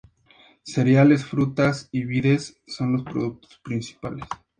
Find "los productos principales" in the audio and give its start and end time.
2.93-4.25